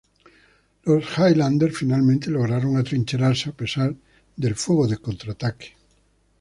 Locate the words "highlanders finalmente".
1.15-2.31